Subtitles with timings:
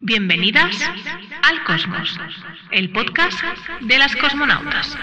[0.00, 0.76] Bienvenidas
[1.42, 2.16] al Cosmos,
[2.70, 3.36] el podcast
[3.80, 4.96] de las cosmonautas.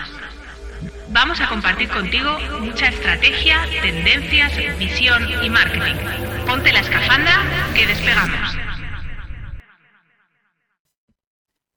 [1.12, 5.96] Vamos a compartir contigo mucha estrategia, tendencias, visión y marketing.
[6.48, 7.34] Ponte la escafandra
[7.76, 8.58] que despegamos.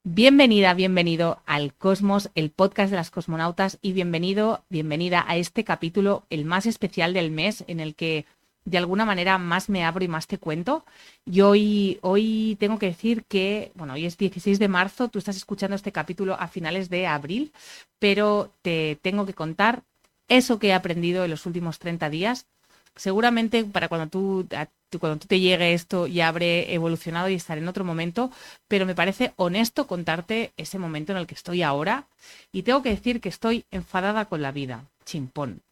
[0.04, 6.24] Bienvenida, bienvenido al Cosmos, el podcast de las cosmonautas y bienvenido, bienvenida a este capítulo,
[6.30, 8.26] el más especial del mes en el que
[8.68, 10.84] de alguna manera más me abro y más te cuento.
[11.24, 15.36] Y hoy, hoy tengo que decir que, bueno, hoy es 16 de marzo, tú estás
[15.36, 17.52] escuchando este capítulo a finales de abril,
[17.98, 19.82] pero te tengo que contar
[20.28, 22.46] eso que he aprendido en los últimos 30 días.
[22.96, 24.46] Seguramente para cuando tú,
[24.98, 28.30] cuando tú te llegue esto ya habré evolucionado y estaré en otro momento,
[28.66, 32.06] pero me parece honesto contarte ese momento en el que estoy ahora
[32.52, 35.62] y tengo que decir que estoy enfadada con la vida, chimpón.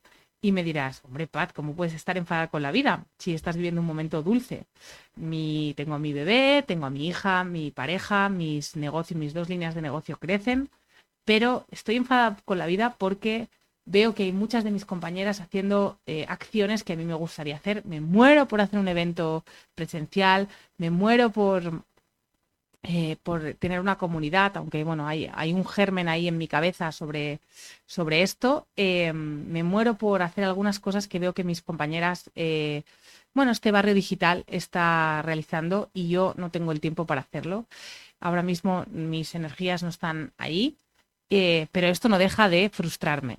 [0.43, 3.81] Y me dirás, hombre, Pat, ¿cómo puedes estar enfadada con la vida si estás viviendo
[3.81, 4.67] un momento dulce?
[5.17, 9.49] Mi, tengo a mi bebé, tengo a mi hija, mi pareja, mis negocios, mis dos
[9.49, 10.71] líneas de negocio crecen,
[11.25, 13.49] pero estoy enfadada con la vida porque
[13.87, 17.57] veo que hay muchas de mis compañeras haciendo eh, acciones que a mí me gustaría
[17.57, 17.85] hacer.
[17.87, 20.49] Me muero por hacer un evento presencial,
[20.79, 21.85] me muero por
[22.83, 27.41] eh, por tener una comunidad, aunque bueno, hay, un germen ahí en mi cabeza sobre,
[27.87, 32.83] sobre esto, eh, me muero por hacer algunas cosas que veo que mis compañeras, eh,
[33.35, 37.67] bueno, este barrio digital está realizando y yo no tengo el tiempo para hacerlo.
[38.21, 40.77] Ahora mismo mis energías no están ahí,
[41.29, 43.39] pero esto no deja de frustrarme.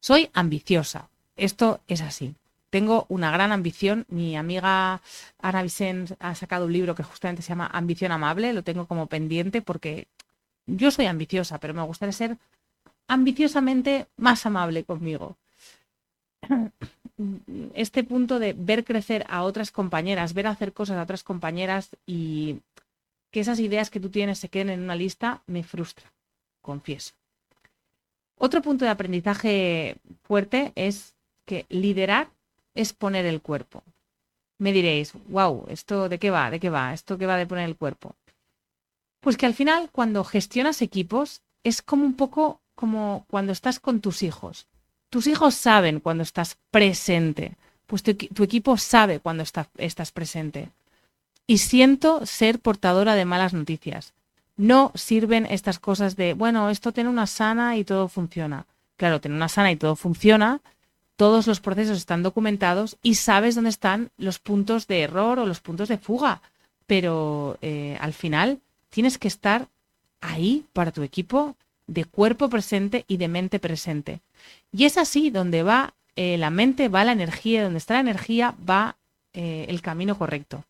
[0.00, 2.34] Soy ambiciosa, esto es así
[2.70, 4.06] tengo una gran ambición.
[4.08, 5.02] Mi amiga
[5.40, 8.52] Ana Vicens ha sacado un libro que justamente se llama Ambición Amable.
[8.52, 10.06] Lo tengo como pendiente porque
[10.66, 12.38] yo soy ambiciosa, pero me gustaría ser
[13.08, 15.36] ambiciosamente más amable conmigo.
[17.74, 22.60] Este punto de ver crecer a otras compañeras, ver hacer cosas a otras compañeras y
[23.30, 26.10] que esas ideas que tú tienes se queden en una lista, me frustra,
[26.62, 27.12] confieso.
[28.36, 31.14] Otro punto de aprendizaje fuerte es
[31.44, 32.30] que liderar
[32.80, 33.82] es poner el cuerpo.
[34.58, 36.50] Me diréis, wow, ¿esto de qué va?
[36.50, 36.92] ¿De qué va?
[36.92, 38.14] ¿Esto qué va de poner el cuerpo?
[39.20, 44.00] Pues que al final, cuando gestionas equipos, es como un poco como cuando estás con
[44.00, 44.66] tus hijos.
[45.10, 48.10] Tus hijos saben cuando estás presente, pues tu,
[48.42, 50.68] equipo sabe cuando estás presente.
[51.46, 54.14] Y siento ser portadora de malas noticias.
[54.56, 58.66] No sirven estas cosas de, bueno, esto tiene una sana y todo funciona.
[58.96, 60.60] Claro, tiene una sana y todo funciona
[61.20, 65.60] todos los procesos están documentados y sabes dónde están los puntos de error o los
[65.60, 66.40] puntos de fuga.
[66.86, 68.58] Pero eh, al final
[68.88, 69.68] tienes que estar
[70.22, 74.20] ahí para tu equipo de cuerpo presente y de mente presente.
[74.72, 78.54] Y es así donde va eh, la mente, va la energía, donde está la energía
[78.66, 78.96] va
[79.34, 80.64] eh, el camino correcto.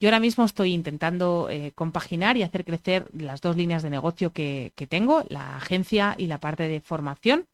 [0.00, 4.72] Yo ahora mismo estoy intentando compaginar y hacer crecer las dos líneas de negocio que,
[4.74, 7.46] que tengo, la agencia y la parte de formación.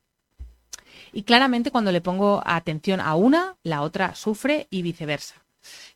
[1.12, 5.36] Y claramente cuando le pongo atención a una, la otra sufre y viceversa.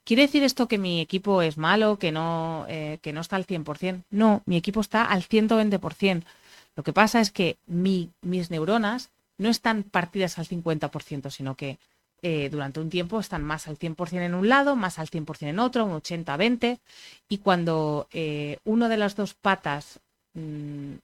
[0.05, 3.47] ¿Quiere decir esto que mi equipo es malo, que no, eh, que no está al
[3.47, 4.05] 100%?
[4.11, 6.23] No, mi equipo está al 120%.
[6.77, 11.79] Lo que pasa es que mis neuronas no están partidas al 50%, sino que
[12.23, 15.59] eh, durante un tiempo están más al 100% en un lado, más al 100% en
[15.59, 16.79] otro, un 80-20.
[17.29, 20.01] Y cuando eh, uno de las dos patas
[20.35, 20.95] mm,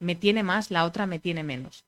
[0.00, 1.84] me tiene más, la otra me tiene menos.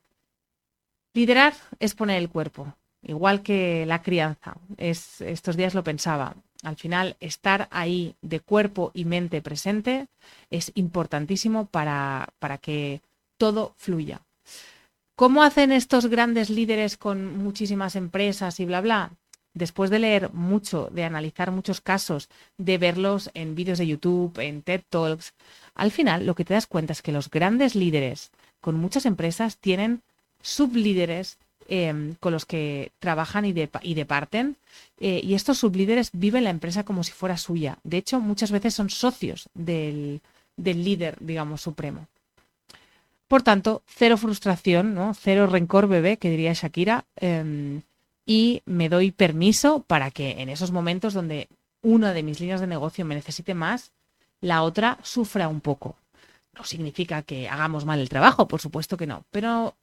[1.14, 4.56] Liderar es poner el cuerpo, igual que la crianza.
[4.76, 6.34] Es, estos días lo pensaba.
[6.64, 10.08] Al final, estar ahí de cuerpo y mente presente
[10.50, 13.00] es importantísimo para, para que
[13.38, 14.22] todo fluya.
[15.14, 19.12] ¿Cómo hacen estos grandes líderes con muchísimas empresas y bla, bla?
[19.52, 24.62] Después de leer mucho, de analizar muchos casos, de verlos en vídeos de YouTube, en
[24.62, 25.32] TED Talks,
[25.76, 29.58] al final lo que te das cuenta es que los grandes líderes con muchas empresas
[29.58, 30.02] tienen
[30.44, 31.38] sublíderes
[31.68, 34.56] em, con los que trabajan y, departen.
[35.00, 37.78] Eh, y estos sublíderes viven la empresa como si fuera suya.
[37.82, 40.20] De hecho, muchas veces son socios del,
[40.56, 42.06] líder, digamos, supremo.
[43.26, 45.14] Por tanto, cero frustración, ¿no?
[45.14, 47.06] cero rencor bebé, que diría Shakira.
[47.16, 47.80] Em,
[48.26, 51.48] y me doy permiso para que en esos momentos donde
[51.82, 53.92] una de mis líneas de negocio me necesite más,
[54.42, 55.96] la otra sufra un poco.
[56.56, 59.74] No significa que hagamos mal el trabajo, por supuesto que no, pero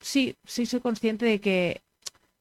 [0.00, 1.82] sí, sí soy consciente de que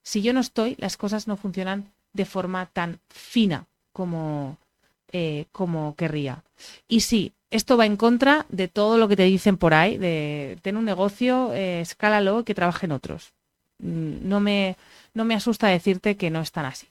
[0.02, 4.58] si yo no estoy, las cosas no funcionan de forma tan fina como,
[5.12, 6.44] eh, como querría.
[6.88, 10.58] Y sí, esto va en contra de todo lo que te dicen por ahí, de
[10.62, 13.34] tener un negocio, eh, escálalo, que trabajen otros.
[13.80, 14.78] Mm, no me,
[15.14, 16.88] no me asusta decirte que no están así.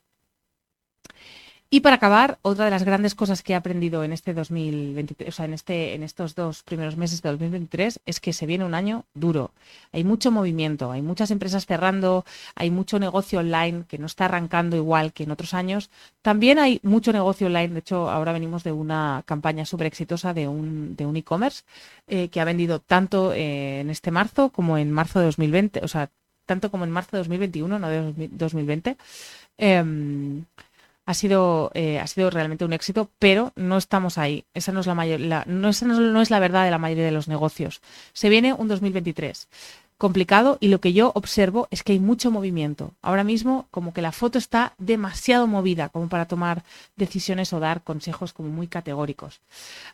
[1.70, 5.32] Y para acabar, otra de las grandes cosas que he aprendido en este 2023, o
[5.32, 8.72] sea, en, este, en estos dos primeros meses de 2023, es que se viene un
[8.74, 9.50] año duro.
[9.92, 12.24] Hay mucho movimiento, hay muchas empresas cerrando,
[12.54, 15.90] hay mucho negocio online que no está arrancando igual que en otros años.
[16.22, 20.48] También hay mucho negocio online, de hecho, ahora venimos de una campaña súper exitosa de
[20.48, 21.64] un de un e-commerce
[22.06, 25.88] eh, que ha vendido tanto eh, en este marzo como en marzo de 2020, o
[25.88, 26.08] sea,
[26.46, 28.96] tanto como en marzo de 2021, no de 2020
[31.08, 34.44] ha sido, eh, ha sido realmente un éxito, pero no estamos ahí.
[34.52, 37.28] Esa no es la, mayor, no, no, es la verdad de la mayoría de los
[37.28, 37.80] negocios.
[38.12, 39.48] Se viene un 2023
[39.96, 42.92] complicado y lo que yo observo es que hay mucho movimiento.
[43.00, 46.62] Ahora mismo como que la foto está demasiado movida como para tomar
[46.96, 49.40] decisiones o dar consejos como muy categóricos.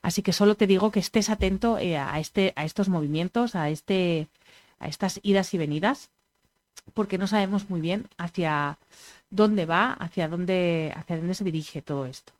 [0.02, 3.70] Así que solo te digo que estés atento eh, a, este, a estos movimientos, a,
[3.70, 4.26] este,
[4.80, 6.10] a estas idas y venidas,
[6.92, 8.78] porque no sabemos muy bien hacia
[9.30, 12.32] dónde va, hacia dónde, hacia dónde se dirige todo esto.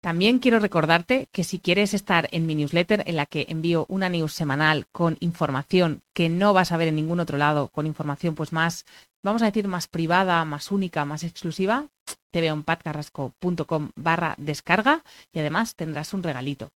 [0.00, 4.08] También quiero recordarte que si quieres estar en mi newsletter, en la que envío una
[4.08, 8.36] news semanal con información que no vas a ver en ningún otro lado, con información
[8.36, 8.84] pues más,
[9.24, 11.88] vamos a decir, más privada, más única, más exclusiva,
[12.30, 15.02] te veo en patcarrasco.com barra descarga
[15.32, 16.70] y además tendrás un regalito.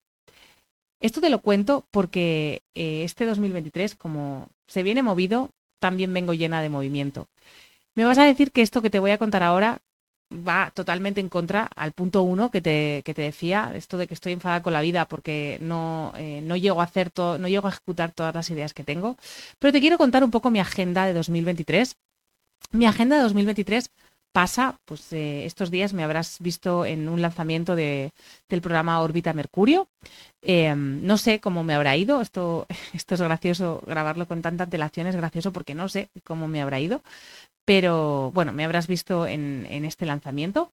[1.01, 5.51] Esto te lo cuento porque eh, este 2023, como se viene movido,
[5.83, 7.27] también vengo llena de movimiento.
[7.97, 9.81] Me vas a decir que esto que te voy a contar ahora
[10.33, 14.15] va totalmente en contra al punto uno que te, que te decía, esto de que
[14.15, 17.67] estoy enfadada con la vida porque no, eh, no llego a hacer todo, no llego
[17.67, 19.17] a ejecutar todas las ideas que tengo.
[19.59, 21.97] Pero te quiero contar un poco mi agenda de 2023.
[22.71, 23.91] Mi agenda de 2023
[24.33, 28.13] pasa, pues eh, estos días me habrás visto en un lanzamiento de,
[28.49, 29.89] del programa Órbita Mercurio.
[30.43, 35.07] Em, no sé cómo me habrá ido, esto, esto es gracioso, grabarlo con tanta antelación
[35.07, 37.03] es gracioso porque no sé cómo me habrá ido,
[37.65, 40.71] pero bueno, me habrás visto en, este lanzamiento.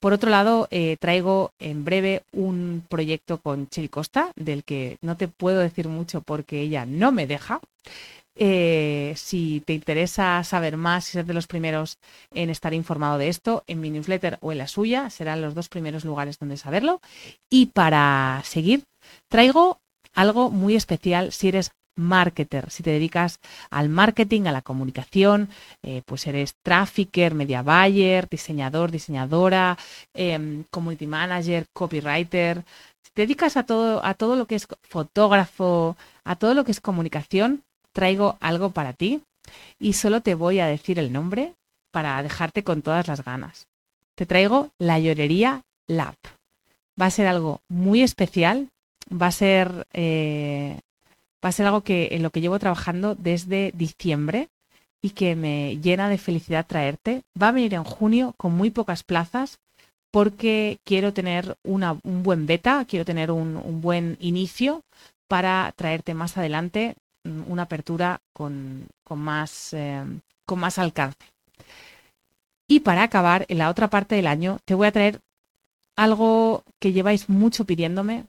[0.00, 5.16] Por otro lado, eh, traigo en breve un proyecto con Chil Costa, del que no
[5.16, 7.60] te puedo decir mucho porque ella no me deja.
[8.34, 11.98] Eh, si te interesa saber más y ser de los primeros
[12.32, 15.68] en estar informado de esto, en mi newsletter o en la suya, serán los dos
[15.68, 17.00] primeros lugares donde saberlo.
[17.50, 18.84] Y para seguir,
[19.28, 19.80] traigo
[20.14, 22.70] algo muy especial si eres marketer.
[22.70, 23.38] Si te dedicas
[23.70, 25.50] al marketing, a la comunicación,
[25.82, 29.78] eh, pues eres trafficker, media buyer, diseñador, diseñadora,
[30.14, 32.64] em, community manager, copywriter.
[33.02, 36.72] Si te dedicas a todo, a todo lo que es fotógrafo, a todo lo que
[36.72, 37.62] es comunicación,
[37.92, 39.22] traigo algo para ti
[39.78, 41.54] y solo te voy a decir el nombre
[41.90, 43.66] para dejarte con todas las ganas.
[44.14, 46.14] Te traigo la llorería Lab.
[47.00, 48.68] Va a ser algo muy especial,
[49.10, 50.78] va a ser eh,
[51.44, 54.48] va a ser algo que en lo que llevo trabajando desde diciembre
[55.02, 57.22] y que me llena de felicidad traerte.
[57.40, 59.58] Va a venir en junio con muy pocas plazas
[60.12, 64.82] porque quiero tener un buen beta, quiero tener un, buen inicio
[65.26, 66.94] para traerte más adelante
[67.24, 70.04] una apertura con, más, eh,
[70.44, 71.18] con más alcance.
[72.66, 75.20] Y para acabar, en la otra parte del año, te voy a traer
[75.96, 78.24] algo que lleváis mucho pidiéndome,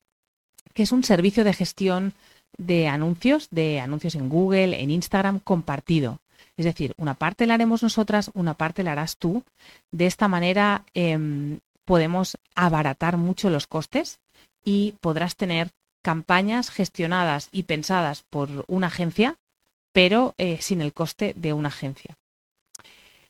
[0.73, 2.13] que es un servicio de gestión
[2.57, 6.19] de anuncios, de anuncios en Google, en Instagram, compartido.
[6.57, 9.43] Es decir, una parte la haremos nosotras, una parte la harás tú.
[9.91, 14.19] De esta manera em, podemos abaratar mucho los costes
[14.63, 15.71] y podrás tener
[16.03, 19.37] campañas gestionadas y pensadas por una agencia,
[19.91, 22.15] pero eh, sin el coste de una agencia.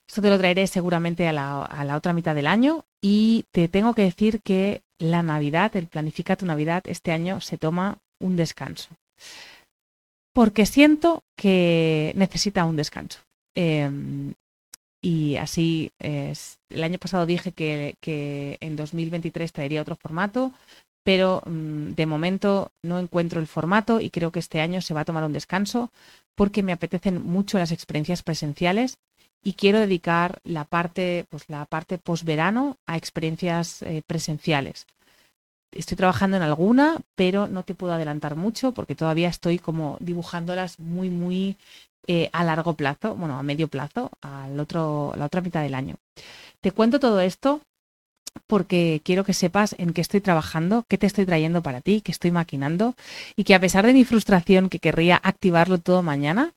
[0.06, 3.68] Esto te lo traeré seguramente a la, a la, otra mitad del año y te
[3.68, 8.36] tengo que decir que la Navidad, el Planifica tu Navidad, este año se toma un
[8.36, 8.90] descanso
[10.34, 13.20] porque siento que necesita un descanso.
[13.54, 14.34] Em,
[15.00, 20.52] y así, es, el año pasado dije que, que, en 2023 traería otro formato,
[21.04, 25.02] pero mm, de momento no encuentro el formato y creo que este año se va
[25.02, 25.92] a tomar un descanso
[26.34, 28.98] porque me apetecen mucho las experiencias presenciales
[29.42, 34.86] y quiero dedicar la parte, pues la parte post-verano a experiencias eh, presenciales
[35.74, 40.78] estoy trabajando en alguna, pero no te puedo adelantar mucho porque todavía estoy como dibujándolas
[40.78, 41.56] muy, muy
[42.06, 45.96] eh, a largo plazo, bueno, a medio plazo, al otro, la otra mitad del año.
[46.60, 47.60] Te cuento todo esto
[48.46, 52.12] porque quiero que sepas en qué estoy trabajando, qué te estoy trayendo para ti, qué
[52.12, 52.94] estoy maquinando
[53.36, 56.52] y que a pesar de mi frustración que querría activarlo todo mañana,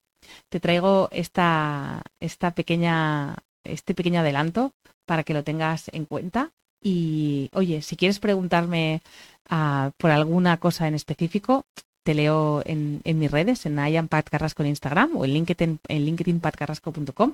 [0.49, 4.73] te traigo esta, esta pequeña, este pequeño adelanto
[5.05, 6.51] para que lo tengas en cuenta
[6.81, 9.01] y oye, si quieres preguntarme
[9.49, 11.65] ah, por alguna cosa en específico,
[12.03, 13.75] te leo en, mis redes, en
[14.07, 17.33] Carrasco en Instagram o en LinkedIn, en linkedinpatcarrasco.com.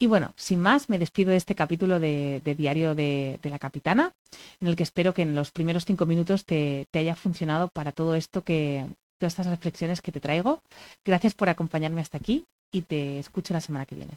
[0.00, 4.12] Y bueno, sin más, me despido de este capítulo de, Diario de, la Capitana,
[4.60, 7.90] en el que espero que en los primeros cinco minutos te, te haya funcionado para
[7.90, 8.86] todo esto que,
[9.18, 10.62] todas estas reflexiones que te traigo.
[11.04, 14.12] Gracias por acompañarme hasta aquí y te escucho la semana que viene.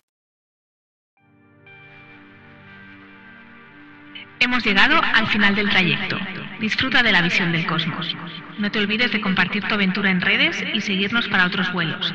[4.39, 6.17] Hemos llegado al final del trayecto.
[6.59, 8.15] Disfruta de la visión del cosmos.
[8.57, 12.13] No te olvides de compartir tu aventura en redes y seguirnos para otros vuelos.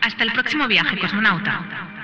[0.00, 2.03] Hasta el próximo viaje, cosmonauta.